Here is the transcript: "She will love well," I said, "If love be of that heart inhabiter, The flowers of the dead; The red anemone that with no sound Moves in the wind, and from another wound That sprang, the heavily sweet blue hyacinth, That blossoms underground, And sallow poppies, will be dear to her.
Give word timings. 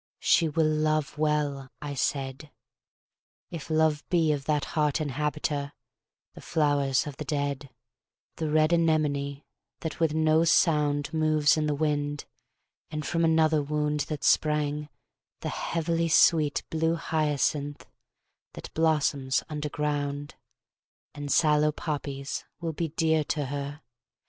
"She 0.17 0.49
will 0.49 0.65
love 0.65 1.19
well," 1.19 1.69
I 1.79 1.93
said, 1.93 2.49
"If 3.51 3.69
love 3.69 4.03
be 4.09 4.31
of 4.31 4.45
that 4.45 4.65
heart 4.73 4.95
inhabiter, 4.99 5.73
The 6.33 6.41
flowers 6.41 7.05
of 7.05 7.17
the 7.17 7.23
dead; 7.23 7.69
The 8.37 8.49
red 8.49 8.73
anemone 8.73 9.43
that 9.81 9.99
with 9.99 10.15
no 10.15 10.43
sound 10.43 11.13
Moves 11.13 11.55
in 11.55 11.67
the 11.67 11.75
wind, 11.75 12.25
and 12.89 13.05
from 13.05 13.23
another 13.23 13.61
wound 13.61 13.99
That 14.09 14.23
sprang, 14.23 14.89
the 15.41 15.49
heavily 15.49 16.07
sweet 16.07 16.63
blue 16.71 16.95
hyacinth, 16.95 17.85
That 18.53 18.73
blossoms 18.73 19.43
underground, 19.49 20.33
And 21.13 21.31
sallow 21.31 21.71
poppies, 21.71 22.43
will 22.59 22.73
be 22.73 22.87
dear 22.87 23.23
to 23.25 23.45
her. 23.45 23.83